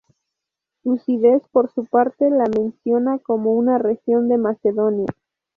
Tucídides, 0.81 1.43
por 1.51 1.71
su 1.75 1.85
parte, 1.85 2.27
la 2.31 2.45
menciona 2.45 3.19
como 3.19 3.51
una 3.53 3.77
región 3.77 4.29
de 4.29 4.39
Macedonia. 4.39 5.05